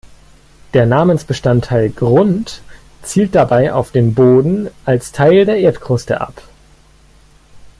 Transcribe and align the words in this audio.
Der 0.73 0.87
Namensbestandteil 0.87 1.91
"Grund" 1.91 2.63
zielt 3.03 3.35
dabei 3.35 3.71
auf 3.71 3.91
den 3.91 4.15
Boden, 4.15 4.67
als 4.83 5.11
Teil 5.11 5.45
der 5.45 5.59
Erdkruste, 5.59 6.19
ab. 6.21 6.41